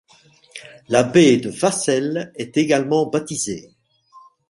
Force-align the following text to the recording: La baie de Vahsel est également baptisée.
La 0.89 1.03
baie 1.03 1.37
de 1.37 1.51
Vahsel 1.51 2.31
est 2.33 2.57
également 2.57 3.05
baptisée. 3.05 3.69